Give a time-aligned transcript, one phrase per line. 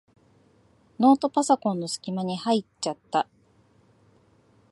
[0.99, 3.27] ノートパソコンのすき間に入っちゃった。